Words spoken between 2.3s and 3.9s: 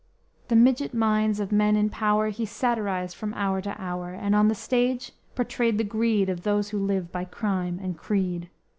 satirized from hour to